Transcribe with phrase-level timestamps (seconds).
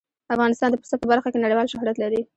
[0.35, 2.21] افغانستان د پسه په برخه کې نړیوال شهرت لري.